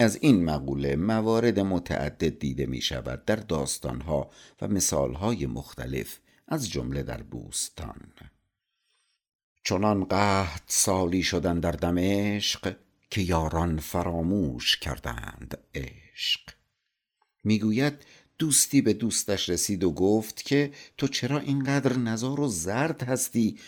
[0.00, 4.30] از این مقوله موارد متعدد دیده می شود در داستانها
[4.60, 6.18] و مثالهای مختلف
[6.48, 8.12] از جمله در بوستان.
[9.64, 12.76] چنان قحط سالی شدن در دمشق
[13.10, 16.40] که یاران فراموش کردند عشق.
[17.44, 17.94] می‌گوید
[18.38, 23.58] دوستی به دوستش رسید و گفت که تو چرا اینقدر نزار و زرد هستی؟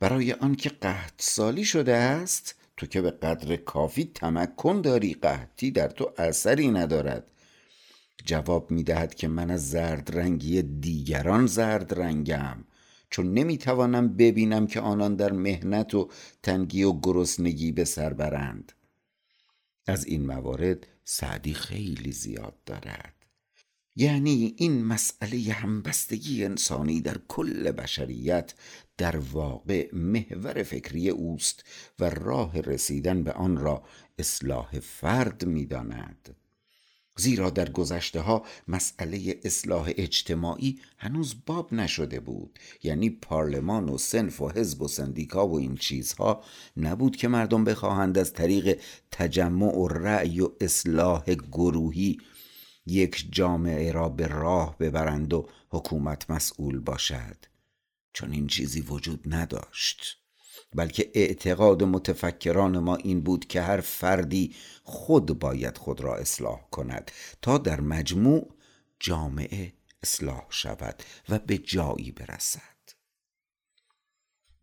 [0.00, 5.88] برای آنکه قحط سالی شده است تو که به قدر کافی تمکن داری قحطی در
[5.88, 7.32] تو اثری ندارد.
[8.24, 12.64] جواب می‌دهد که من از زرد رنگی دیگران زرد رنگم
[13.10, 16.10] چون نمی‌توانم ببینم که آنان در مهنت و
[16.42, 18.72] تنگی و گرسنگی به سر برند.
[19.86, 23.15] از این موارد سعدی خیلی زیاد دارد.
[23.96, 28.54] یعنی این مسئله همبستگی انسانی در کل بشریت
[28.98, 31.64] در واقع محور فکری اوست
[31.98, 33.82] و راه رسیدن به آن را
[34.18, 36.36] اصلاح فرد می‌داند.
[37.18, 42.58] زیرا در گذشته ها مسئله اصلاح اجتماعی هنوز باب نشده بود.
[42.82, 46.44] یعنی پارلمان و سنف و حزب و سندیکا و این چیزها
[46.76, 52.18] نبود که مردم بخواهند از طریق تجمع و رأی و اصلاح گروهی
[52.86, 57.36] یک جامعه را به راه ببرند و حکومت مسئول باشد.
[58.12, 60.18] چون این چیزی وجود نداشت.
[60.74, 67.10] بلکه اعتقاد متفکران ما این بود که هر فردی خود باید خود را اصلاح کند
[67.42, 68.54] تا در مجموع
[69.00, 72.75] جامعه اصلاح شود و به جایی برسد.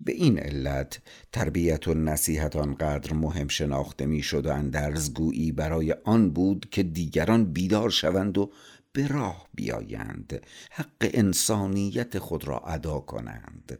[0.04, 1.02] به این علت
[1.32, 7.90] تربیت و نصیحت آنقدر مهم شناخته می‌شد و اندرزگویی برای آن بود که دیگران بیدار
[7.90, 8.52] شوند و
[8.94, 13.80] به راه بیایند حق انسانیت خود را ادا کنند.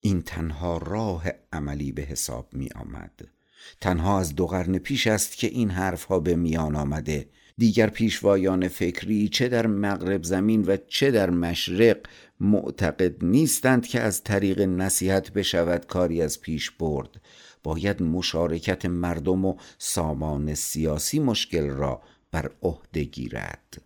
[0.00, 3.28] این تنها راه عملی به حساب می آمد
[3.80, 7.28] تنها از دو قرن پیش است که این حرفها به میان آمده.
[7.58, 11.96] دیگر پیشوایان فکری چه در مغرب زمین و چه در مشرق
[12.40, 17.20] معتقد نیستند که از طریق نصیحت بشود کاری از پیش برد.
[17.62, 23.82] باید مشارکت مردم و سامان سیاسی مشکل را بر عهده گیرد.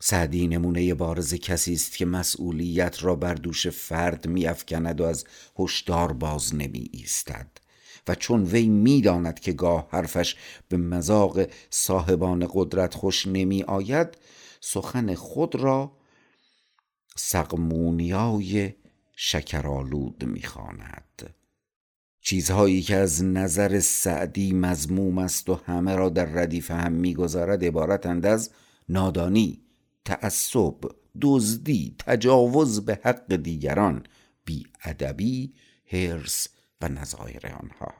[0.00, 5.24] سعدی نمونه بارز کسی است که مسئولیت را بر دوش فرد میافکند و از
[5.58, 7.61] هشدار باز نمی ایستد
[8.08, 10.36] و چون وی می‌داند که گاه حرفش
[10.68, 11.40] به مذاق
[11.70, 14.08] صاحبان قدرت خوش نمی آید
[14.60, 15.96] سخن خود را
[17.16, 18.74] سقمونیای
[19.16, 21.34] شکرالود می‌خواند
[22.20, 28.26] چیزهایی که از نظر سعدی مزموم است و همه را در ردیف هم می‌گذارد عبارتند
[28.26, 28.50] از
[28.88, 29.62] نادانی
[30.04, 30.74] تعصب
[31.20, 34.06] دزدی تجاوز به حق دیگران
[34.84, 35.54] ادبی،
[35.86, 36.48] هرس
[36.82, 37.94] و نظایر آنها.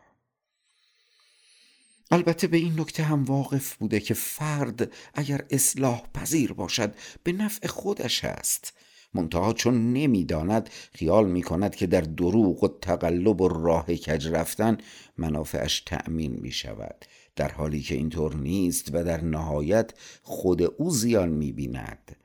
[2.11, 7.67] البته به این نکته هم واقف بوده که فرد اگر اصلاح پذیر باشد به نفع
[7.67, 8.73] خودش است.
[9.15, 14.79] منتها چون نمی‌داند خیال می کند که در دروغ و تقلب و راه کج رفتن
[15.19, 17.05] منافعش تأمین می شود
[17.37, 22.17] در حالی که اینطور نیست و در نهایت خود او زیان می بیند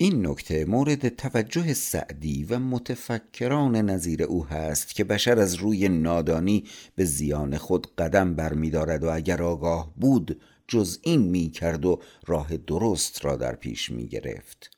[0.00, 6.64] این نکته مورد توجه سعدی و متفکران نظیر او هست که بشر از روی نادانی
[6.94, 12.56] به زیان خود قدم برمیدارد و اگر آگاه بود جز این می کرد و راه
[12.56, 14.70] درست را در پیش می گرفت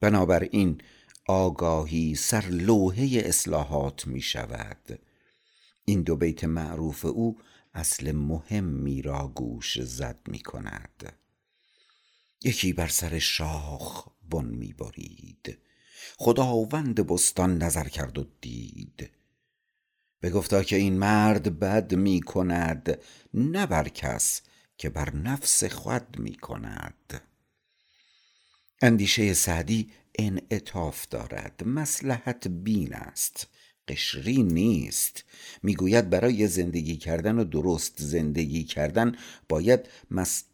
[0.00, 0.80] بنابراین
[1.28, 4.98] آگاهی سر لوحه اصلاحات می شود
[5.84, 7.38] این دو بیت معروف او
[7.74, 11.19] اصل مهمی را گوش زد می کند
[12.44, 15.58] یکی بر سر شاخ بن می برید.
[16.16, 19.10] خداوند بستان نظر کرد و دید.
[20.34, 22.98] گفتا که این مرد بد می کند
[23.34, 24.42] نه بر کس
[24.78, 27.22] که بر نفس خود می کند.
[28.82, 33.46] اندیشه سعدی انعطاف دارد مسلحت بین است
[33.88, 35.24] قشری نیست.
[35.62, 39.16] می‌گوید برای زندگی کردن و درست زندگی کردن
[39.48, 40.50] باید مسلحت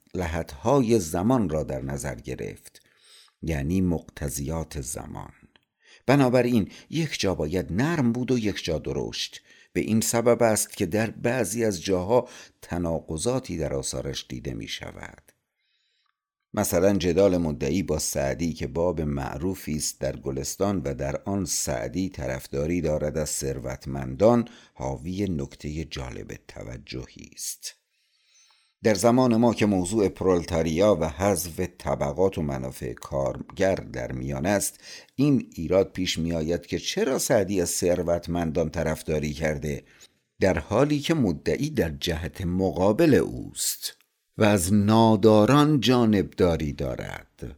[0.63, 2.83] های زمان را در نظر گرفت
[3.43, 5.33] یعنی مقتضیات زمان.
[6.07, 9.43] بنابراین یک جا باید نرم بود و یک جا درشت.
[9.73, 12.29] به این سبب است که در بعضی از جاها
[12.63, 15.33] تناقضاتی در آثارش دیده می شود
[16.55, 22.09] مثلا جدال مدعی با سعدی که باب معروفی است در گلستان و در آن سعدی
[22.09, 27.75] طرفداری دارد از ثروتمندان حاوی نکته جالب توجهی است.
[28.87, 34.81] در زمان ما که موضوع پرولتاریا و حذف طبقات و منافع کارگر در میان است
[35.15, 39.85] این ایراد پیش می آید که چرا سعدی از ثروتمندان طرفداری کرده
[40.41, 43.97] در حالی که مدعی در جهت مقابل اوست
[44.39, 47.57] و از ناداران جانبداری دارد.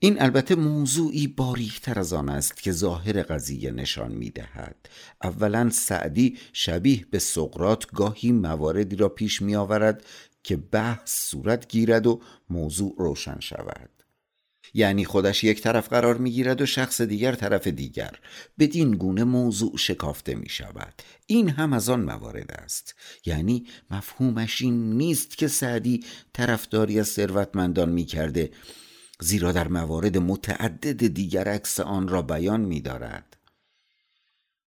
[0.00, 4.88] این البته موضوعی باریکتر از آن است که ظاهر قضیه نشان می دهد
[5.22, 10.04] اولا سعدی شبیه به سقرات گاهی مواردی را پیش می آورد
[10.42, 13.90] که بحث صورت گیرد و موضوع روشن شود.
[14.74, 18.18] یعنی خودش یک طرف قرار می گیرد و شخص دیگر طرف دیگر.
[18.58, 20.94] بدین گونه موضوع شکافته می شود
[21.26, 22.94] این هم از آن موارد است.
[23.26, 28.50] یعنی مفهومش این نیست که سعدی طرفداری از ثروتمندان می کرده
[29.20, 33.36] زیرا در موارد متعدد دیگر عکس آن را بیان می دارد.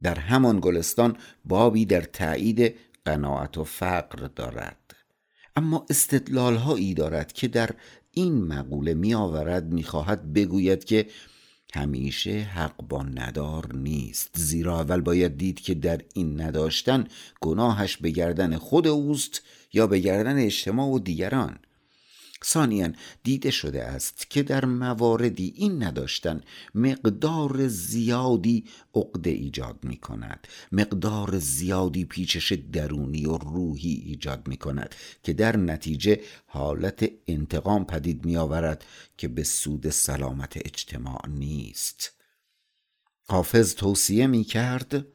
[0.02, 2.74] در همان گلستان بابی در تایید
[3.04, 4.96] قناعت و فقر دارد.
[5.56, 7.70] اما استدلال هایی دارد که در
[8.10, 11.06] این مقوله می آورد می خواهد بگوید که
[11.74, 14.30] همیشه حق با ندار نیست.
[14.34, 17.06] زیرا اول باید دید که در این نداشتن
[17.40, 19.42] گناهش به گردن خود اوست
[19.72, 21.58] یا به گردن اجتماع و دیگران.
[22.44, 22.92] ثانیا
[23.22, 26.40] دیده شده است که در مواردی این نداشتن
[26.74, 34.94] مقدار زیادی عقده ایجاد می کند مقدار زیادی پیچش درونی و روحی ایجاد می کند
[35.22, 38.84] که در نتیجه حالت انتقام پدید می آورد
[39.18, 42.12] که به سود سلامت اجتماع نیست.
[43.28, 45.06] حافظ توصیه می کرد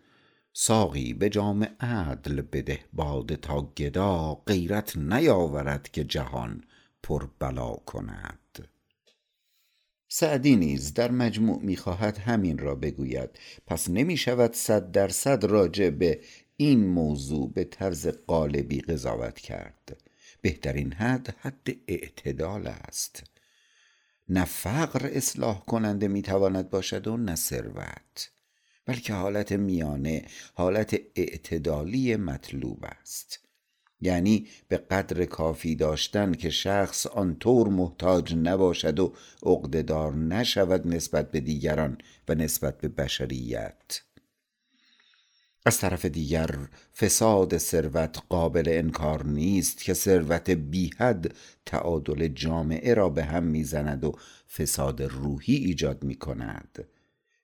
[0.54, 6.64] ساقی به جام عدل بده باده تا گدا غیرت نیاورد که جهان
[7.04, 8.70] پر بلا کند.
[10.10, 13.30] سعدی نیز در مجموع می‌خواهد همین را بگوید.
[13.68, 16.22] پس نمی شود صد درصد راجع به
[16.58, 20.02] این موضوع به طرز قالبی قضاوت کرد.
[20.42, 23.24] بهترین حد حد اعتدال است.
[24.30, 28.32] نه فقر اصلاح کننده می‌تواند باشد و نه ثروت.
[28.86, 33.47] بلکه حالت میانه حالت اعتدالی مطلوب است.
[34.02, 39.14] یعنی به قدر کافی داشتن که شخص آنطور محتاج نباشد و
[39.44, 41.98] عقدهدار نشود نسبت به دیگران
[42.28, 44.02] و نسبت به بشریت.
[45.66, 46.56] از طرف دیگر
[46.96, 51.34] فساد ثروت قابل انکار نیست که ثروت بیحد
[51.66, 54.12] تعادل جامعه را به هم می‌زند و
[54.58, 56.88] فساد روحی ایجاد می کند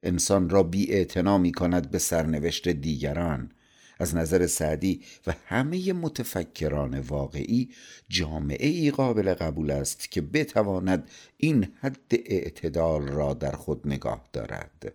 [0.04, 1.08] انسان را بی
[1.40, 3.52] می کند به سرنوشت دیگران.
[4.00, 7.70] از نظر سعدی و همه متفکران واقعی
[8.10, 14.94] جامعه ای قابل قبول است که بتواند این حد اعتدال را در خود نگاه دارد.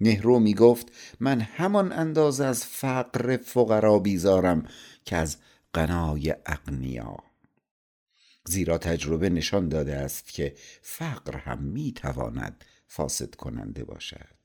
[0.00, 4.66] نهرو می گفت من همان اندازه از فقر فقرا بیزارم
[5.04, 5.36] که از
[5.72, 7.16] قنای اغنیا.
[8.46, 14.37] زیرا تجربه نشان داده است که فقر هم می تواند فاسد کننده باشد.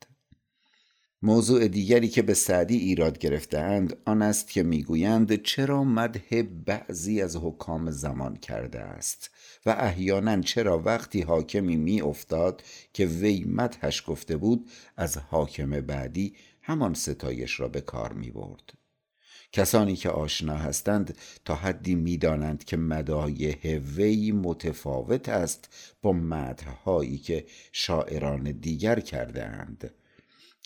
[1.25, 7.35] موضوع دیگری که به سعدی ایراد گرفتهاند آن است که می‌گویند چرا مدح بعضی از
[7.35, 9.29] حکام زمان کرده است
[9.65, 16.35] و احیانا چرا وقتی حاکمی می افتاد که وی مدحش گفته بود از حاکم بعدی
[16.61, 18.73] همان ستایش را به کار می برد
[19.51, 25.69] کسانی که آشنا هستند تا حدی می‌دانند که مدایح وی متفاوت است
[26.01, 29.91] با مدحهایی که شاعران دیگر کرده اند.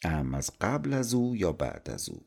[0.03, 2.21] ام از قبل از او یا بعد از او.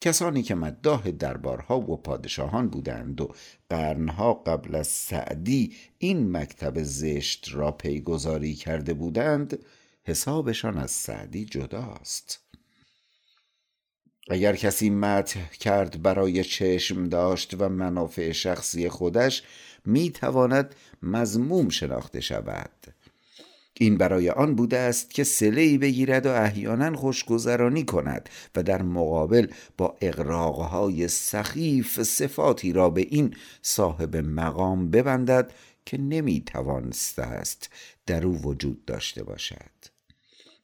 [0.00, 3.34] کسانی که مداح دربارها و پادشاهان بودند و
[3.70, 9.58] قرنها قبل از سعدی این مکتب زشت را پیگذاری کرده بودند
[10.04, 12.40] حسابشان از سعدی جداست.
[14.30, 19.42] اگر کسی مدح کرد برای چشم داشت و منافع شخصی خودش
[19.84, 22.94] می تواند مزموم شناخته شود.
[23.74, 29.46] این برای آن بوده است که سلهی بگیرد و احیانا خوشگذرانی کند و در مقابل
[29.78, 35.52] با اقراقهای سخیف صفاتی را به این صاحب مقام ببندد
[35.86, 37.70] که نمی توانسته است
[38.06, 39.92] در او وجود داشته باشد.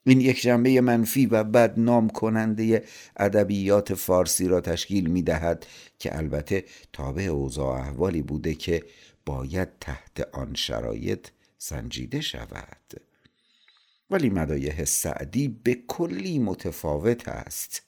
[0.05, 2.85] این یک جنبه منفی و بدنام کننده
[3.17, 5.67] ادبیات فارسی را تشکیل می دهد
[5.99, 8.85] که البته تابع اوضاع احوالی بوده که
[9.27, 13.00] باید تحت آن شرایط سنجیده شود.
[14.11, 17.83] ولی مدایح سعدی به کلی متفاوت است.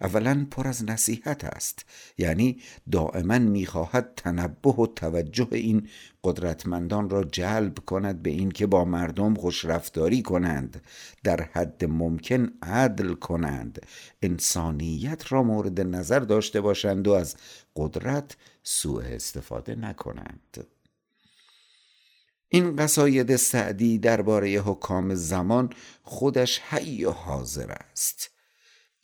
[0.00, 1.84] اولا پر از نصیحت است.
[2.18, 2.60] یعنی
[2.92, 5.88] دائما می‌خواهد تنبه و توجه این
[6.24, 10.82] قدرتمندان را جلب کند به اینکه با مردم خوشرفتاری کنند.
[11.24, 13.86] در حد ممکن عدل کنند.
[14.22, 17.36] انسانیت را مورد نظر داشته باشند و از
[17.76, 20.66] قدرت سوء استفاده نکنند.
[22.54, 25.70] این قصاید سعدی درباره حکام زمان
[26.02, 28.30] خودش حی و حاضر است.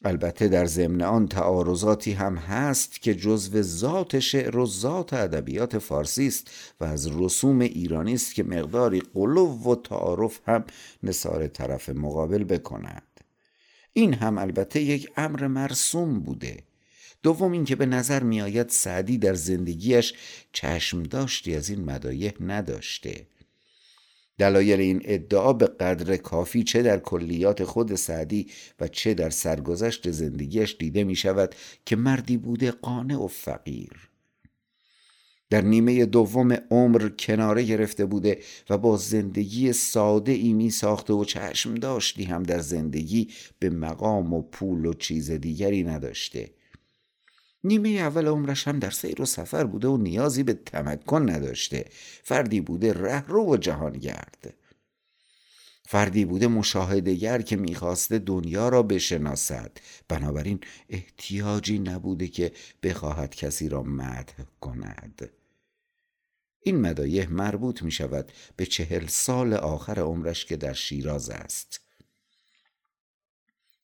[0.04, 6.26] البته در ضمن آن تعارضاتی هم هست که جزو ذات شعر و ذات ادبیات فارسی
[6.26, 10.64] است و از رسوم ایرانی است که مقداری قلو و تعارف هم
[11.02, 13.20] نصار طرف مقابل بکند.
[13.92, 16.62] این هم البته یک امر مرسوم بوده.
[17.22, 20.14] دوم اینکه به نظر میآید سعدی در زندگیش
[20.52, 23.29] چشم داشتی از این مدایح نداشته.
[24.40, 28.46] دلایل این ادعا به قدر کافی چه در کلیات خود سعدی
[28.80, 31.54] و چه در سرگذشت زندگیش دیده می شود
[31.86, 34.10] که مردی بوده قانع و فقیر.
[35.50, 38.38] در نیمه دوم عمر کناره گرفته بوده
[38.70, 43.28] و با زندگی ساده ای می ساخته و چشم داشتی هم در زندگی
[43.58, 46.50] به مقام و پول و چیز دیگری نداشته.
[47.64, 51.84] نیمه اول عمرش هم در سیر و سفر بوده و نیازی به تمکن نداشته.
[52.22, 54.54] فردی بوده رهرو و جهانگرد.
[55.86, 59.72] فردی بوده مشاهدهگر که می‌خواسته دنیا را بشناسد.
[60.08, 62.52] بنابراین احتیاجی نبوده که
[62.82, 65.30] بخواهد کسی را مدح کند.
[66.62, 71.80] این مدایح مربوط می شود به چهل سال آخر عمرش که در شیراز است.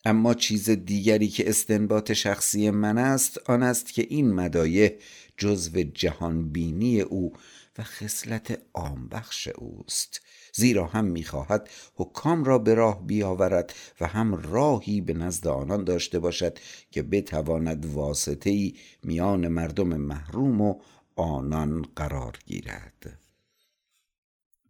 [0.06, 4.90] اما چیز دیگری که استنباط شخصی من است آن است که این مدایح
[5.36, 7.32] جزو جهانبینی او
[7.78, 10.20] و خصلت آمبخش اوست.
[10.52, 16.18] زیرا هم می‌خواهد حکام را به راه بیاورد و هم راهی به نزد آنان داشته
[16.18, 16.58] باشد
[16.90, 18.72] که بتواند واسطه
[19.02, 20.80] میان مردم محروم و
[21.16, 23.25] آنان قرار گیرد.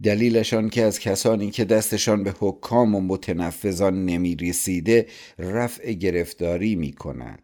[0.02, 5.06] دلیلشان که از کسانی که دستشان به حکام و متنفذان نمی رسیده
[5.38, 7.42] رفع گرفتاری می کند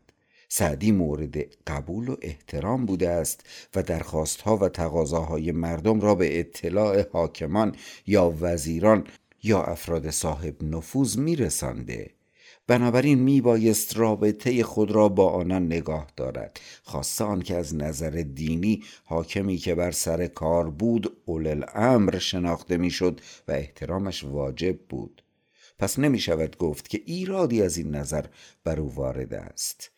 [0.49, 7.05] سعدی مورد قبول و احترام بوده است و درخواستها و تقاضاهای مردم را به اطلاع
[7.13, 9.07] حاکمان یا وزیران
[9.43, 12.11] یا افراد صاحب نفوذ می رسانده.
[12.67, 16.61] بنابراین می بایست رابطه خود را با آنان نگاه دارد.
[16.83, 23.21] خواستان که از نظر دینی حاکمی که بر سر کار بود اول امر شناخته می‌شد
[23.49, 25.23] و احترامش واجب بود.
[25.79, 28.27] پس نمی شود گفت که ایرادی از این نظر
[28.65, 29.91] بر او وارد است.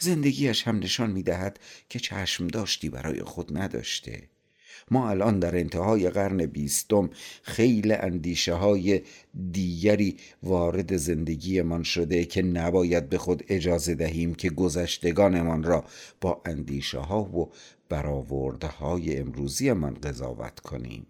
[0.00, 4.31] زندگیش هم نشان می دهد که چشم داشتی برای خود نداشته.
[4.92, 7.10] ما الان در انتهای قرن بیستم
[7.42, 9.00] خیلی اندیشه های
[9.52, 15.84] دیگری وارد زندگیمان شده که نباید به خود اجازه دهیم که گذشتگانمان را
[16.20, 17.50] با اندیشه ها و
[17.88, 21.06] برآورده های امروزیمان قضاوت کنیم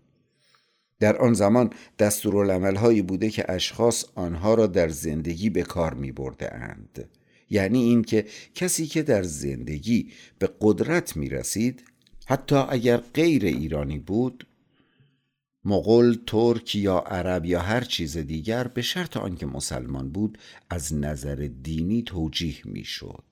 [1.01, 6.13] در آن زمان دستورالعمل هایی بوده که اشخاص آنها را در زندگی به کار می
[6.13, 7.09] برده اند.
[7.51, 8.25] یعنی اینکه
[8.55, 11.92] کسی که در زندگی به قدرت می رسید
[12.27, 14.47] حتی اگر غیر ایرانی بود
[15.65, 20.39] مغول، ترک یا عرب یا هر چیز دیگر به شرط آنکه مسلمان بود
[20.71, 23.25] از نظر دینی توجیه می‌شد.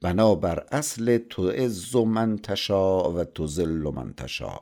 [0.00, 4.60] بنابر اصل تو از من تشا و تو زل من تشا.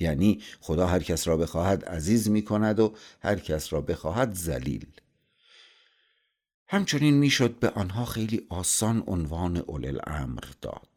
[0.00, 4.86] یعنی خدا هر کس را بخواهد عزیز می کند و هر کس را بخواهد ذلیل.
[6.68, 10.89] همچنین می‌شد به آنها خیلی آسان عنوان اول الامر داد.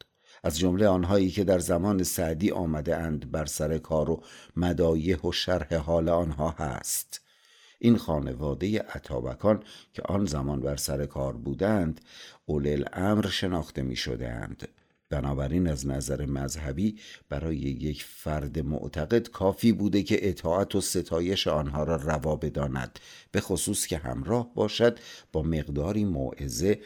[0.43, 4.23] از جمله آنهایی که در زمان سعدی آمده اند بر سر کار و
[4.55, 7.21] مدایح و شرح حال آنها هست.
[7.79, 12.01] این خانواده عطابکان که آن زمان بر سر کار بودند
[12.45, 14.67] اول الامر شناخته می شدند
[15.09, 21.83] بنابراین از نظر مذهبی برای یک فرد معتقد کافی بوده که اطاعت و ستایش آنها
[21.83, 23.00] را روا بداند
[23.31, 25.00] به خصوص که همراه باشد
[25.31, 26.79] با مقداری موعظه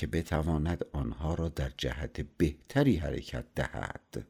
[0.00, 4.26] که بتواند آنها را در جهت بهتری حرکت دهد.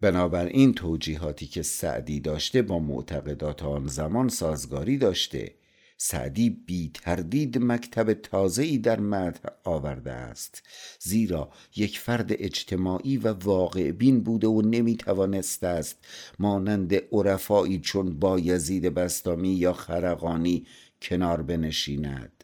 [0.00, 5.54] بنابراین توجیهاتی که سعدی داشته با معتقدات آن زمان سازگاری داشته
[5.98, 10.62] سعدی بی تردید مکتب تازه‌ای در مدح آورده است
[11.00, 15.96] زیرا یک فرد اجتماعی و واقع بین بوده و نمی توانسته است
[16.38, 20.66] مانند عرفایی چون بایزید بستامی یا خرقانی
[21.02, 22.35] کنار بنشیند.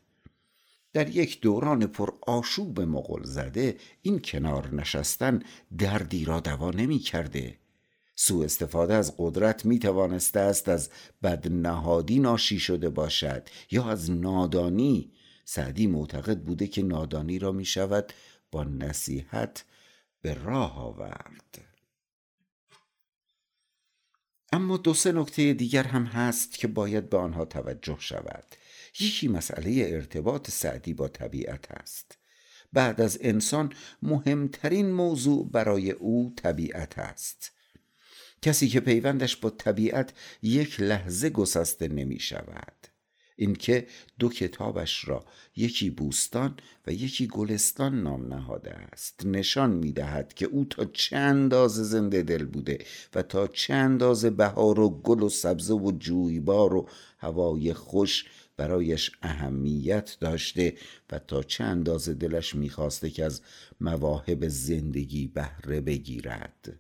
[0.93, 5.43] در یک دوران پر آشوب مغل زده این کنار نشستن
[5.79, 7.59] دردی را دوا نمی کرده.
[8.17, 10.91] سوء استفاده از قدرت می توانسته است از
[11.23, 15.13] بدنهادی ناشی شده باشد یا از نادانی.
[15.45, 18.13] سعدی معتقد بوده که نادانی را می شود
[18.51, 19.65] با نصیحت
[20.23, 21.59] به راه آورد.
[24.53, 28.45] اما دو سه نکته دیگر هم هست که باید به آنها توجه شود.
[29.01, 32.19] یکی مسئله ارتباط سعدی با طبیعت است.
[32.73, 33.73] بعد از انسان
[34.03, 37.53] مهمترین موضوع برای او طبیعت است.
[38.43, 42.77] کسی که پیوندش با طبیعت یک لحظه گسسته نمی شود.
[43.37, 43.87] اینکه
[44.19, 45.25] دو کتابش را
[45.57, 46.57] یکی بوستان
[46.87, 49.27] و یکی گلستان نام نهاده است.
[49.27, 52.79] نشان می‌دهد که او تا چه اندازه زنده دل بوده
[53.15, 58.25] و تا چه اندازه بهار و گل و سبزه و جویبار و هوای خوش
[58.63, 60.75] برایش اهمیت داشته
[61.11, 63.41] و تا چه اندازه دلش می‌خواسته که از
[63.81, 66.79] مواهب زندگی بهره بگیرد.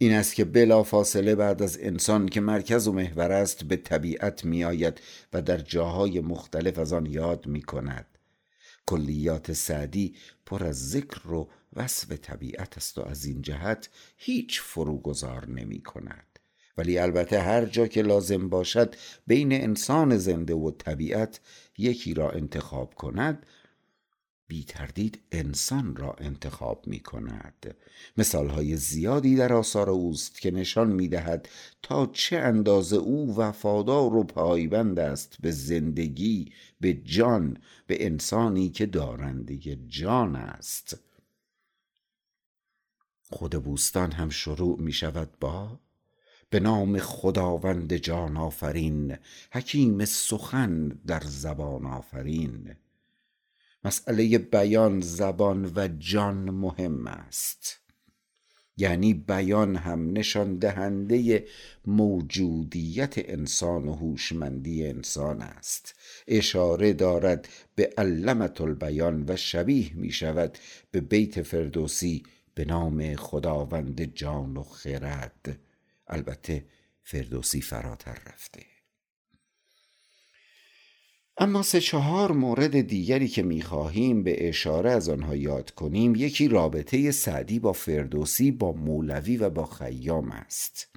[0.00, 4.44] این است که بلا فاصله بعد از انسان که مرکز و محور است به طبیعت
[4.44, 5.00] می آید
[5.32, 8.06] و در جاهای مختلف از آن یاد می کند
[8.86, 10.14] کلیات سعدی
[10.46, 16.33] پر از ذکر و وصف طبیعت است و از این جهت هیچ فروگذار نمی کند
[16.78, 18.94] ولی البته هر جا که لازم باشد
[19.26, 21.40] بین انسان زنده و طبیعت
[21.78, 23.46] یکی را انتخاب کند
[24.48, 27.76] بی تردید انسان را انتخاب می کند.
[28.16, 31.48] مثال های زیادی در آثار اوست که نشان می دهد
[31.82, 38.86] تا چه اندازه او وفادار و پایبند است به زندگی به جان به انسانی که
[38.86, 40.96] دارنده جان است.
[43.30, 45.80] خود بوستان هم شروع می شود با
[46.50, 49.16] به نام خداوند جان آفرین
[49.52, 52.74] حکیم سخن در زبان آفرین.
[53.84, 57.80] مسئله بیان زبان و جان مهم است.
[58.76, 61.44] یعنی بیان هم نشان دهنده
[61.86, 65.94] موجودیت انسان و هوشمندی انسان است.
[66.28, 70.58] اشاره دارد به علمت البیان و شبیه می شود
[70.90, 72.22] به بیت فردوسی
[72.54, 75.58] به نام خداوند جان و خرد.
[76.06, 76.66] البته
[77.02, 78.66] فردوسی فراتر رفته.
[81.36, 87.10] اما سه چهار مورد دیگری که می‌خواهیم به اشاره از آنها یاد کنیم یکی رابطه
[87.10, 90.93] سعدی با فردوسی با مولوی و با خیام است.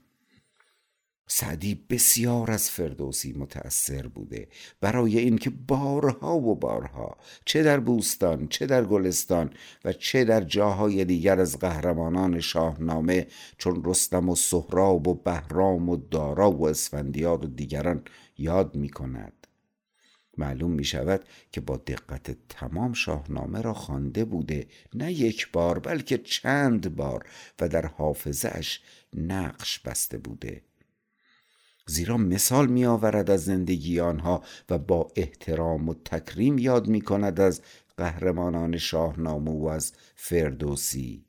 [1.27, 4.47] سعدی بسیار از فردوسی متأثر بوده
[4.81, 9.53] برای اینکه بارها و بارها چه در بوستان چه در گلستان
[9.85, 15.97] و چه در جاهای دیگر از قهرمانان شاهنامه چون رستم و سهراب و بهرام و
[16.11, 18.01] دارا و اسفندیار و دیگران
[18.37, 19.47] یاد می کند
[20.37, 26.17] معلوم می شود که با دقت تمام شاهنامه را خوانده بوده نه یک بار بلکه
[26.17, 27.25] چند بار
[27.59, 28.79] و در حافظش
[29.13, 30.61] نقش بسته بوده.
[31.87, 37.39] زیرا مثال می آورد از زندگی آنها و با احترام و تکریم یاد می کند
[37.39, 37.61] از
[37.97, 41.25] قهرمانان شاهنامه و از فردوسی.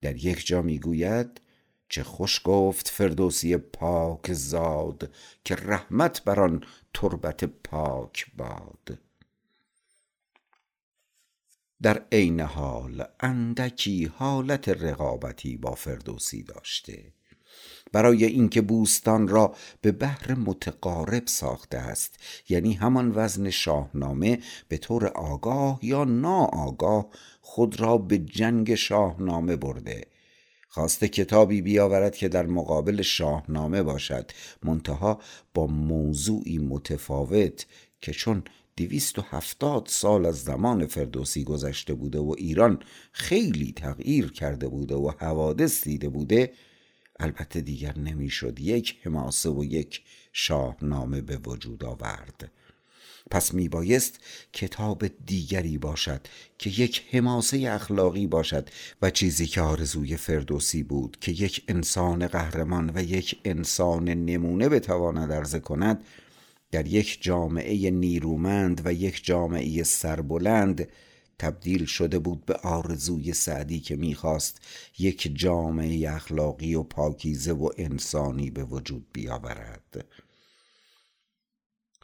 [0.00, 1.40] در یک جا می گوید
[1.88, 5.10] چه خوش گفت فردوسی پاک زاد
[5.44, 8.98] که رحمت بر آن تربت پاک باد.
[11.82, 17.12] در عین حال اندکی حالت رقابتی با فردوسی داشته.
[17.92, 22.16] برای اینکه بوستان را به بحر متقارب ساخته است.
[22.48, 27.06] یعنی همان وزن شاهنامه به طور آگاه یا ناآگاه
[27.40, 30.06] خود را به جنگ شاهنامه برده.
[30.68, 34.30] خواسته کتابی بیاورد که در مقابل شاهنامه باشد.
[34.62, 35.20] منتها
[35.54, 37.66] با موضوعی متفاوت
[38.00, 38.42] که چون
[38.76, 44.94] دویست و هفتاد سال از زمان فردوسی گذشته بوده و ایران خیلی تغییر کرده بوده
[44.94, 46.52] و حوادث دیده بوده
[47.22, 48.60] البته دیگر نمی‌شد.
[48.60, 52.50] یک حماسه و یک شاهنامه به وجود آورد.
[53.30, 54.20] پس می بایست
[54.52, 56.20] کتاب دیگری باشد
[56.58, 58.68] که یک حماسه اخلاقی باشد
[59.02, 65.32] و چیزی که آرزوی فردوسی بود که یک انسان قهرمان و یک انسان نمونه بتواند
[65.32, 66.04] عرضه کند
[66.70, 70.88] در یک جامعه نیرومند و یک جامعه سربلند
[71.42, 74.60] تبدیل شده بود به آرزوی سعدی که می‌خواست
[74.98, 80.04] یک جامعه اخلاقی و پاکیزه و انسانی به وجود بیاورد.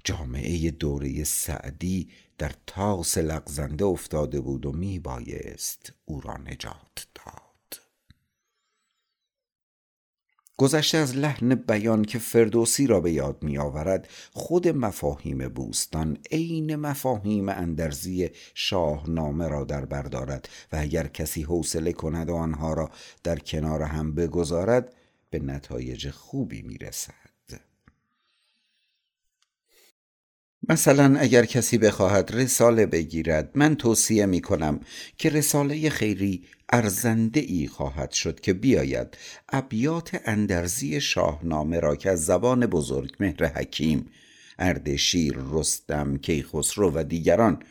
[0.05, 7.08] جامعه دوره سعدی در تاس لغزنده افتاده بود و می بایست او را نجات
[10.59, 16.77] گذشته از لحن بیان که فردوسی را به یاد می آورد خود مفاهیم بوستان عین
[16.77, 22.90] مفاهیم اندرزی شاهنامه را در بردارد و اگر کسی حوصله کند و آنها را
[23.25, 24.94] در کنار هم بگذارد
[25.31, 27.28] به نتایج خوبی می رسد
[30.70, 34.81] مثلا اگر کسی بخواهد رساله بگیرد من توصیه می کنم
[35.18, 39.16] که رساله خیری ارزنده ای خواهد شد که بیاید.
[39.48, 44.11] ابیات اندرزی شاهنامه را که از زبان بزرگ مهر حکیم
[44.59, 47.62] اردشیر رستم کیخسرو و دیگران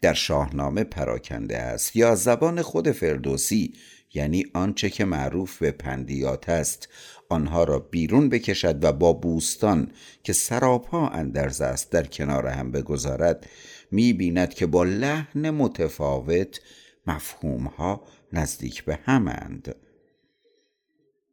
[0.00, 3.74] در شاهنامه پراکنده است یا زبان خود فردوسی
[4.14, 6.88] یعنی آنچه که معروف به پندیات است.
[7.32, 9.90] آنها را بیرون بکشد و با بوستان
[10.24, 13.46] که سراپا اندرز است در کنار هم بگذارد
[13.90, 16.60] می بیند که با لحن متفاوت
[17.06, 19.74] مفهومها نزدیک به همند.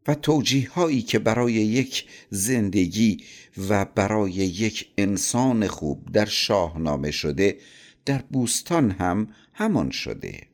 [0.07, 3.23] و توجیه هایی که برای یک زندگی
[3.69, 7.57] و برای یک انسان خوب در شاهنامه شده
[8.05, 10.48] در بوستان هم همان شده.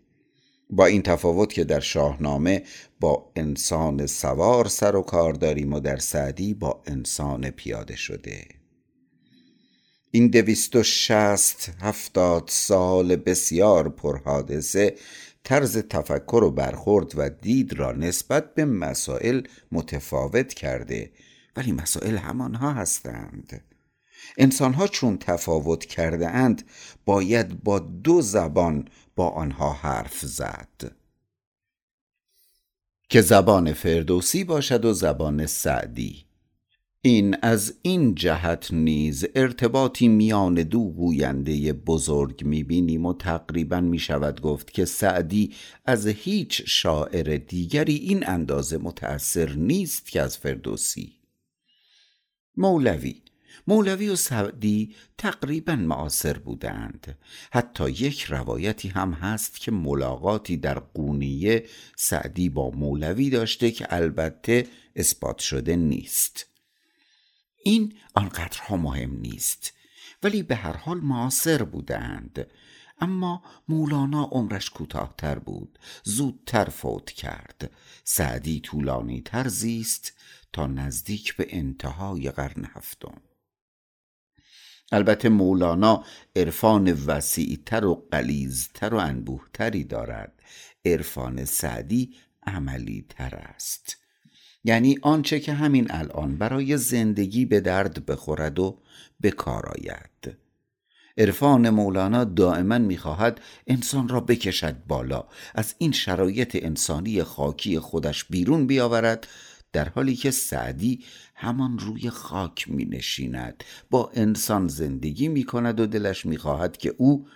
[0.69, 2.63] با این تفاوت که در شاهنامه
[2.99, 8.45] با انسان سوار سر و کار داریم و در سعدی با انسان پیاده شده.
[10.11, 14.95] این دویست و شست هفتاد سال بسیار پرحادثه
[15.43, 21.11] طرز تفکر و برخورد و دید را نسبت به مسائل متفاوت کرده
[21.55, 23.63] ولی مسائل همانها هستند.
[24.37, 26.63] انسانها چون تفاوت کرده اند
[27.05, 30.95] باید با دو زبان با آنها حرف زد.
[33.09, 36.25] که زبان فردوسی باشد و زبان سعدی.
[37.01, 44.71] این از این جهت نیز ارتباطی میان دو گوینده بزرگ می‌بینیم و تقریبا می‌شود گفت
[44.71, 45.53] که سعدی
[45.85, 51.13] از هیچ شاعر دیگری این اندازه متأثر نیست که از فردوسی.
[52.57, 53.21] مولوی
[53.67, 57.17] مولوی و سعدی تقریبا معاصر بودند.
[57.51, 64.67] حتی یک روایتی هم هست که ملاقاتی در قونیه سعدی با مولوی داشته که البته
[64.95, 66.45] اثبات شده نیست.
[67.63, 69.73] این آنقدرها مهم نیست
[70.23, 72.47] ولی به هر حال معاصر بودند.
[72.99, 77.71] اما مولانا عمرش کوتاهتر بود زودتر فوت کرد.
[78.03, 80.13] سعدی طولانی تر زیست
[80.53, 83.21] تا نزدیک به انتهای قرن هفتم.
[84.91, 86.03] البته مولانا
[86.35, 90.33] عرفان وسیعتر و قلیزتر و انبوهتری دارد.
[90.85, 92.13] عرفان سعدی
[92.47, 93.97] عملی تر است.
[94.63, 98.81] یعنی آنچه که همین الان برای زندگی به درد بخورد و
[99.19, 100.37] به کار آید.
[101.17, 105.23] عرفان مولانا دائما می‌خواهد انسان را بکشد بالا.
[105.55, 109.27] از این شرایط انسانی خاکی خودش بیرون بیاورد
[109.73, 111.03] در حالی که سعدی
[111.35, 116.95] همان روی خاک می نشیند با انسان زندگی می کند و دلش می خواهد که
[116.97, 117.27] او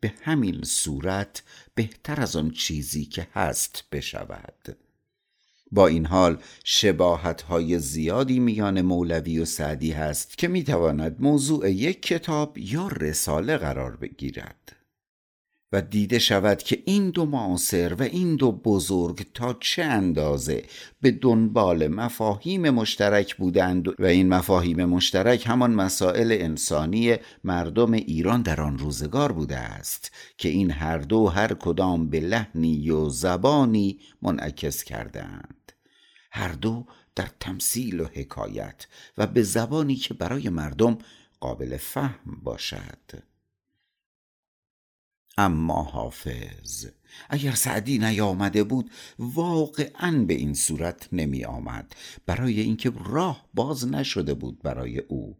[0.00, 1.42] به همین صورت
[1.74, 4.76] بهتر از آن چیزی که هست بشود.
[5.72, 12.02] با این حال شباهت های زیادی میان مولوی و سعدی هست که می‌تواند موضوع یک
[12.02, 14.75] کتاب یا رساله قرار بگیرد.
[15.72, 20.64] و دیده شود که این دو معاصر و این دو بزرگ تا چه اندازه
[21.00, 28.60] به دنبال مفاهیم مشترک بودند و این مفاهیم مشترک همان مسائل انسانی مردم ایران در
[28.60, 34.84] آن روزگار بوده است که این هر دو هر کدام به لحنی و زبانی منعکس
[34.84, 35.72] کردند.
[36.30, 38.86] هر دو در تمثیل و حکایت
[39.18, 40.98] و به زبانی که برای مردم
[41.40, 43.35] قابل فهم باشد.
[45.38, 46.86] اما حافظ
[47.30, 51.96] اگر سعدی نیامده بود واقعا به این صورت نمی آمد.
[52.26, 55.36] برای اینکه راه باز نشده بود برای او.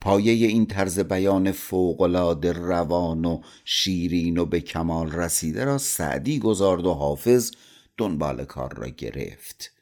[0.00, 6.86] پایه این طرز بیان فوقالعاده روان و شیرین و به کمال رسیده را سعدی گذارد
[6.86, 7.52] و حافظ
[7.96, 9.72] دنبال کار را گرفت.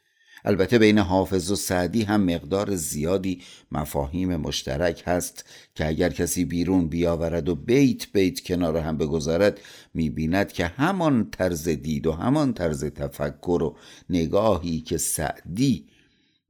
[0.44, 6.88] البته بین حافظ و سعدی هم مقدار زیادی مفاهیم مشترک هست که اگر کسی بیرون
[6.88, 9.60] بیاورد و بیت بیت کنار هم بگذارد
[9.94, 13.76] می‌بیند که همان طرز دید و همان طرز تفکر و
[14.10, 15.86] نگاهی که سعدی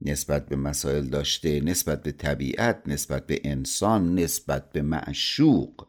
[0.01, 5.87] نسبت به مسائل داشته نسبت به طبیعت نسبت به انسان نسبت به معشوق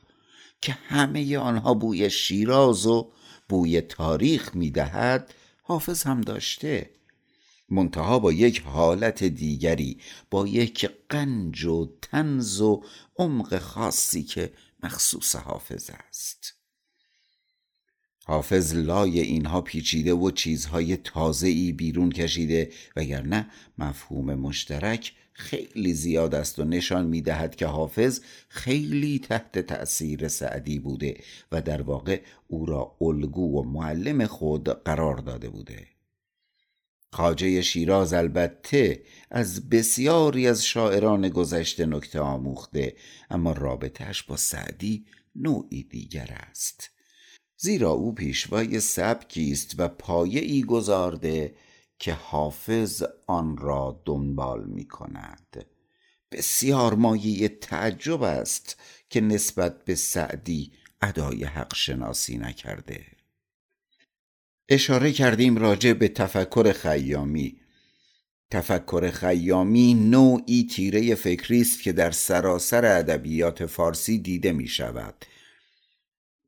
[0.61, 3.13] که همه آنها بوی شیراز و
[3.49, 6.91] بوی تاریخ می‌دهد حافظ هم داشته.
[7.73, 9.99] منتها با یک حالت دیگری
[10.31, 12.85] با یک قنج و تنز و
[13.17, 16.55] عمق خاصی که مخصوص حافظ است.
[18.25, 26.59] حافظ لای اینها پیچیده و چیزهای تازه‌ای بیرون کشیده وگرنه مفهوم مشترک خیلی زیاد است
[26.59, 31.21] و نشان می‌دهد که حافظ خیلی تحت تأثیر سعدی بوده
[31.53, 35.92] و در واقع او را الگو و معلم خود قرار داده بوده.
[37.13, 42.97] خاجه شیراز البته از بسیاری از شاعران گذشته نکته آموخته
[43.31, 46.91] اما رابطهش با سعدی نوعی دیگر است.
[47.57, 51.55] زیرا او پیشوای سبکی است و پایه ای گذارده
[51.99, 55.67] که حافظ آن را دنبال می کند
[56.33, 60.73] بسیار مایه تعجب است که نسبت به سعدی
[61.03, 63.22] ادای حق شناسی نکرده.
[64.69, 67.57] اشاره کردیم راجع به تفکر خیامی.
[68.51, 75.25] تفکر خیامی نوعی تیره فکری است که در سراسر ادبیات فارسی دیده می شود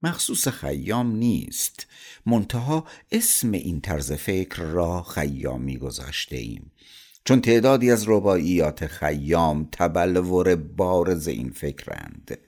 [0.02, 1.86] مخصوص خیام نیست.
[2.26, 6.72] منتها اسم این طرز فکر را خیامی گذاشته ایم
[7.24, 12.38] چون تعدادی از رباعیات خیام تبلور بارز این فکرند.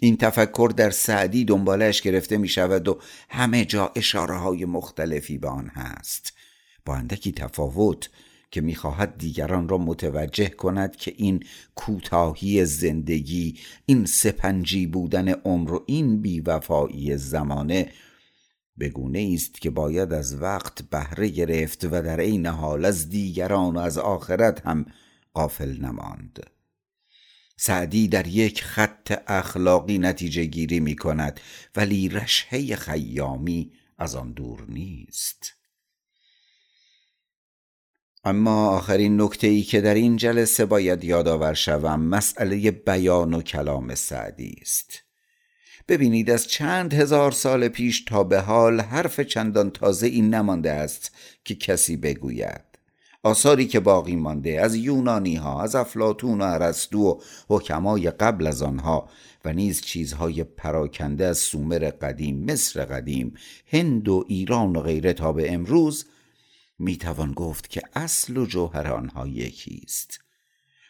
[0.00, 5.48] این تفکر در سعدی دنبالش گرفته می شود و همه جا اشاره های مختلفی به
[5.48, 6.32] آن هست.
[6.84, 8.10] با اندکی تفاوت
[8.50, 15.84] که می‌خواهد دیگران را متوجه کند که این کوتاهی زندگی این سپنجی بودن عمر و
[15.86, 17.92] این بیوفایی زمانه
[18.80, 23.78] بگونه است که باید از وقت بهره گرفت و در عین حال از دیگران و
[23.78, 24.86] از آخرت هم
[25.34, 26.57] قافل نماند.
[27.60, 31.40] سعدی در یک خط اخلاقی نتیجه گیری می کند
[31.76, 35.52] ولی رشهه خیامی از آن دور نیست.
[38.24, 43.94] اما آخرین نکته ای که در این جلسه باید یادآور شوم مسئله بیان و کلام
[43.94, 45.02] سعدی است.
[45.88, 51.10] ببینید از چند هزار سال پیش تا به حال حرف چندان تازه این نمانده است
[51.44, 52.67] که کسی بگوید.
[53.22, 58.62] آثاری که باقی مانده از یونانی ها از افلاتون و ارسطو و حکمای قبل از
[58.62, 59.08] آنها
[59.44, 63.34] و نیز چیزهای پراکنده از سومر قدیم مصر قدیم
[63.66, 66.06] هند و ایران و غیره تا به امروز
[66.78, 70.20] می‌توان گفت که اصل و جوهر آنها یکی است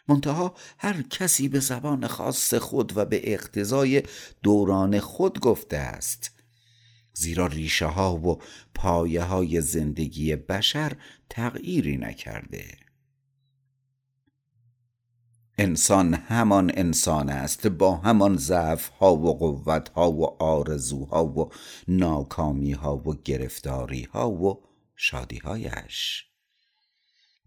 [0.07, 4.03] منتها هر کسی به زبان خاص خود و به اقتضای
[4.43, 6.38] دوران خود گفته است.
[7.19, 8.41] زیرا ریشه ها و
[8.75, 10.93] پایه های زندگی بشر
[11.29, 12.65] تغییری نکرده.
[15.57, 21.49] انسان همان انسان است با همان ضعف ها و قوت ها و آرزوها و
[21.87, 24.63] ناکامی ها و گرفتاری ها و
[24.95, 26.25] شادی هایش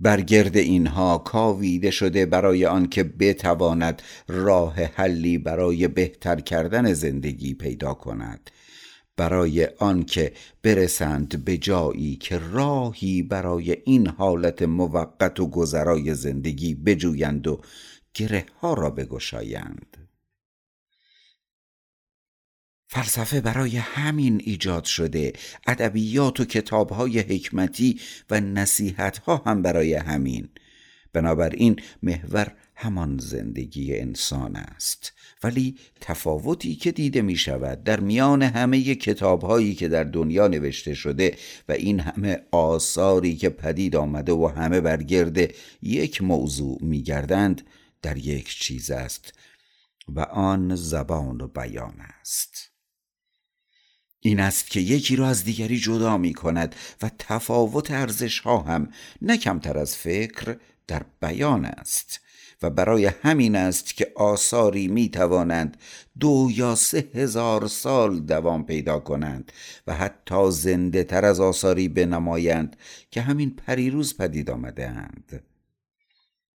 [0.00, 8.50] برگرد اینها کاویده شده برای آنکه بتواند راه حلی برای بهتر کردن زندگی پیدا کند.
[9.16, 17.46] برای آنکه برسند به جایی که راهی برای این حالت موقت و گذرای زندگی بجویند
[17.46, 17.60] و
[18.14, 19.96] گره ها را بگشایند.
[22.88, 25.32] فلسفه برای همین ایجاد شده.
[25.66, 30.48] ادبیات و کتابهای حکمتی و نصیحتها هم برای همین.
[31.12, 35.12] بنابراین محور همان زندگی انسان است.
[35.42, 40.94] ولی تفاوتی که دیده می شود در میان همه کتاب هایی که در دنیا نوشته
[40.94, 41.36] شده
[41.68, 47.62] و این همه آثاری که پدید آمده و همه برگرد یک موضوع می گردند
[48.02, 49.34] در یک چیز است
[50.08, 52.70] و آن زبان و بیان است.
[54.20, 58.92] این است که یکی را از دیگری جدا می کند و تفاوت ارزش ها هم
[59.22, 62.20] نه کمتر از فکر در بیان است.
[62.62, 65.76] و برای همین است که آثاری می توانند
[66.20, 69.52] دو یا سه هزار سال دوام پیدا کنند
[69.86, 72.76] و حتی زنده تر از آثاری بنمایند
[73.10, 75.42] که همین پریروز پدید آمده اند.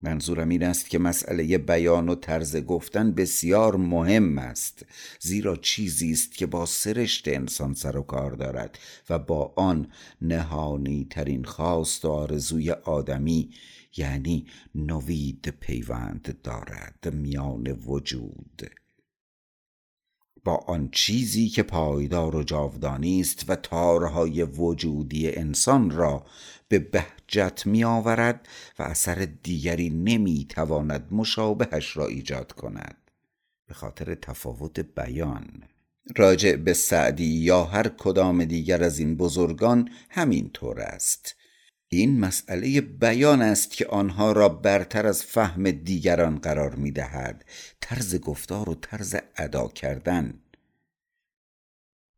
[0.03, 4.87] منظورم این است که مسئله بیان و طرز گفتن بسیار مهم است
[5.21, 8.79] زیرا چیزی است که با سرشت انسان سر و کار دارد
[9.11, 9.89] و با آن
[10.23, 13.51] نهانی ترین خواست و آرزوی آدمی
[13.97, 18.71] یعنی نوید پیوند دارد میان وجود.
[20.45, 26.27] با آن چیزی که پایدار و جاودانی است و تارهای وجودی انسان را
[26.69, 32.97] به بهجت می آورد و اثر دیگری نمی تواند مشابهش را ایجاد کند.
[33.67, 35.63] به خاطر تفاوت بیان.
[36.17, 41.36] راجع به سعدی یا هر کدام دیگر از این بزرگان همین طور است.
[41.89, 47.45] این مسئله بیان است که آنها را برتر از فهم دیگران قرار می دهد
[47.81, 50.35] طرز گفتار و طرز ادا کردن.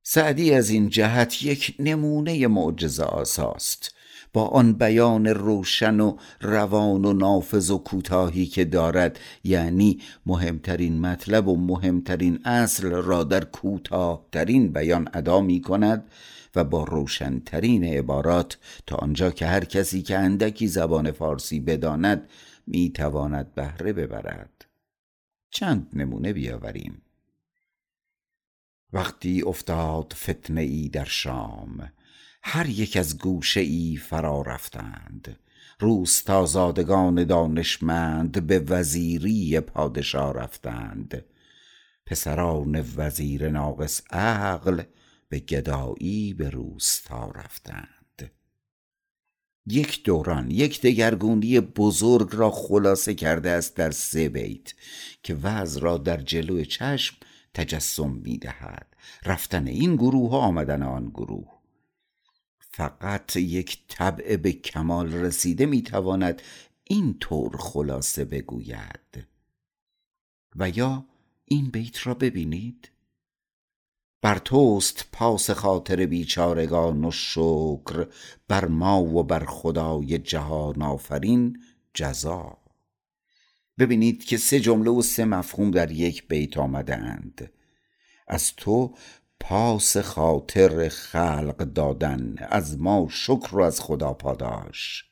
[0.03, 3.95] سعدی از این جهت یک نمونه معجزه آساست.
[4.33, 11.49] با آن بیان روشن و روان و نافذ و کوتاهی که دارد یعنی مهمترین مطلب
[11.49, 16.05] و مهمترین اصل را در کوتاهترین بیان ادا می کند
[16.55, 22.29] و با روشنترین عبارات تا آنجا که هر کسی که اندکی زبان فارسی بداند
[22.67, 24.65] می تواند بهره ببرد.
[25.51, 27.03] چند نمونه بیاوریم.
[28.93, 31.93] وقتی افتاد فتنه ای در شام
[32.43, 35.39] هر یک از گوشه ای فرا رفتند.
[35.81, 41.25] روستازادگان دانشمند به وزیری پادشاه رفتند.
[42.07, 44.83] پسران وزیر ناقص عقل
[45.29, 48.31] به گدایی به روستا رفتند.
[49.67, 54.75] یک دوران یک دگرگونی بزرگ را خلاصه کرده است در سه بیت
[55.23, 57.17] که وضع را در جلو چشم
[57.55, 61.59] تجسم می دهد رفتن این گروه و آمدن آن گروه.
[62.59, 66.43] فقط یک طبع به کمال رسیده می تواند
[66.85, 69.27] این طور خلاصه بگوید.
[70.57, 71.05] و یا
[71.45, 72.91] این بیت را ببینید.
[74.23, 78.07] بر توست پاس خاطر بیچارگان و شکر
[78.49, 81.63] بر ما و بر خدای جهان آفرین
[81.95, 82.59] جزا.
[83.79, 87.53] ببینید که سه جمله و سه مفهوم در یک بیت آمده اند
[88.29, 88.95] از تو
[89.41, 95.05] پاس خاطر خلق دادن از ما شکر و از خدا پاداش.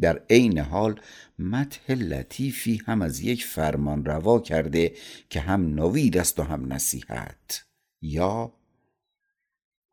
[0.00, 1.00] در عین حال
[1.38, 4.94] مدح لطیفی هم از یک فرمان روا کرده
[5.30, 7.63] که هم نوید است و هم نصیحت.
[8.04, 8.52] یا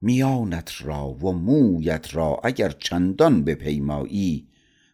[0.01, 4.47] میانت را و مویت را اگر چندان بپیمایی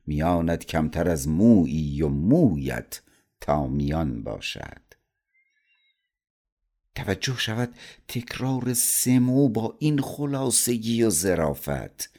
[0.06, 3.02] میانت کمتر از مویی و مویت
[3.42, 4.82] تا میان باشد.
[6.96, 7.76] توجه شود
[8.08, 12.10] تکرار سمو با این خلاصگی و ظرافت.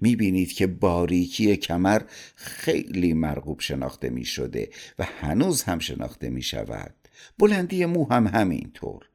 [0.00, 2.02] می‌بینید که باریکی کمر
[2.34, 6.94] خیلی مرغوب شناخته می شده و هنوز هم شناخته می شود
[7.38, 9.11] بلندی مو هم همینطور.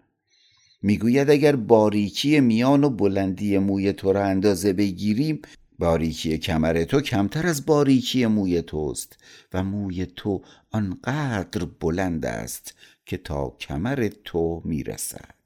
[0.81, 5.41] می‌گوید اگر باریکی میان و بلندی موی تو را اندازه بگیریم
[5.79, 9.17] باریکی کمر تو کمتر از باریکی موی توست
[9.53, 15.37] و موی تو آنقدر بلند است که تا کمر تو می‌رسد.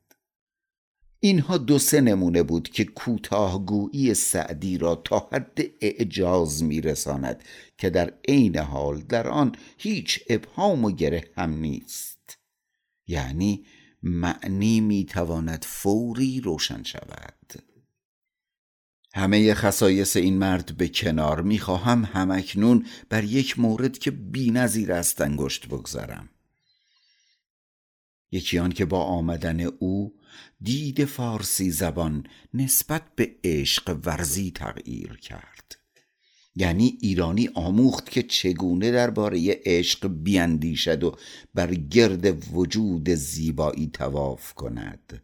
[1.20, 7.44] اینها دو سه نمونه بود که کوتاهگویی سعدی را تا حد اعجاز میرساند
[7.78, 12.38] که در عین حال در آن هیچ ابهام و گره هم نیست.
[13.08, 13.66] یعنی
[14.04, 17.64] معنی می‌تواند فوری روشن شود.
[19.14, 25.68] همه خصایص این مرد به کنار می‌خواهم همکنون بر یک مورد که بینظیر است انگشت
[25.68, 26.30] بگذارم.
[28.32, 30.20] یکی آن که با آمدن او
[30.62, 35.81] دید فارسی زبان نسبت به عشق ورزی تغییر کرد.
[36.56, 41.18] یعنی ایرانی آموخت که چگونه درباره عشق بیاندیشد و
[41.54, 45.22] بر گرد وجود زیبایی تواف کند.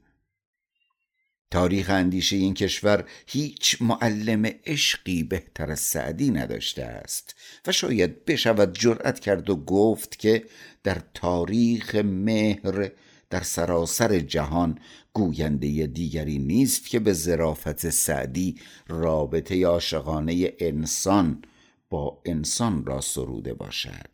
[1.52, 7.36] تاریخ اندیشه این کشور هیچ معلم عشقی بهتر از سعدی نداشته است
[7.68, 10.46] و شاید بشود جرأت کرد و گفت که
[10.84, 12.92] در تاریخ مهر
[13.30, 14.80] در سراسر جهان
[15.18, 18.56] گوینده دیگری نیست که به ظرافت سعدی
[18.88, 21.42] رابطه عاشقانه انسان
[21.90, 24.12] با انسان را سروده باشد.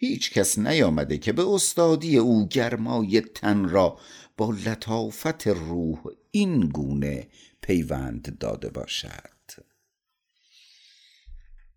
[0.00, 3.98] هیچ کس نیامده که به استادی او گرمای تن را
[4.36, 5.98] با لطافت روح
[6.30, 7.28] این گونه
[7.62, 9.32] پیوند داده باشد.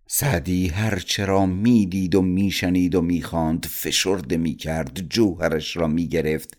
[0.08, 6.58] سعدی هر چرا می‌دید و میشنید و می‌خواند فشرده می‌کرد جوهرش را می‌گرفت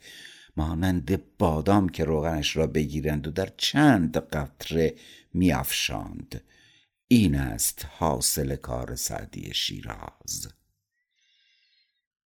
[0.57, 4.95] مانند بادام که روغنش را بگیرند و در چند قطره
[5.35, 6.43] میافشاند.
[7.09, 10.49] این است حاصل کار سعدی شیراز.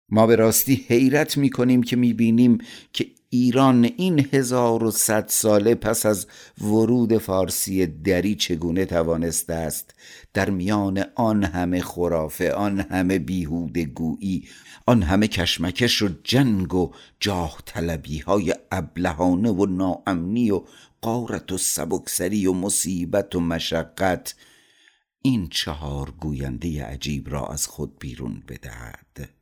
[0.09, 2.57] ما به راستی حیرت می‌کنیم که می‌بینیم
[2.93, 6.27] که ایران این هزار و صد ساله پس از
[6.61, 9.93] ورود فارسی دری چگونه توانسته است؟
[10.33, 13.91] در میان آن همه خرافه آن همه بیهوده
[14.85, 20.63] آن همه کشمکش و جنگ و جاه طلبی های ابلهانه و ناامنی و
[21.01, 24.35] قارت و سبکسری و مصیبت و مشقت
[25.21, 29.36] این چهار گوینده عجیب را از خود بیرون بدهد.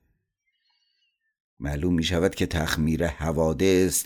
[1.65, 4.05] معلوم می شود که تخمیر حوادث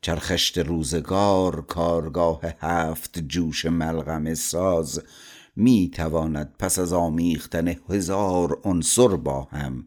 [0.00, 5.02] چرخشت روزگار کارگاه هفت جوش ملغم ساز
[5.56, 9.86] می تواند پس از آمیختن هزار عنصر با هم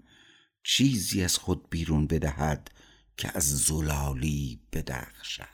[0.63, 2.71] چیزی از خود بیرون بدهد
[3.17, 5.52] که از زلالی بدخشد.